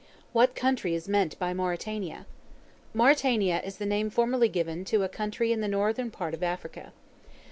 What 0.33 0.55
country 0.55 0.95
is 0.95 1.07
meant 1.07 1.37
by 1.37 1.53
Mauritania? 1.53 2.25
Mauritania 2.91 3.61
is 3.63 3.77
the 3.77 3.85
name 3.85 4.09
formerly 4.09 4.49
given 4.49 4.83
to 4.85 5.03
a 5.03 5.07
country 5.07 5.51
in 5.51 5.61
the 5.61 5.67
northern 5.67 6.09
part 6.09 6.33
of 6.33 6.41
Africa. 6.41 6.91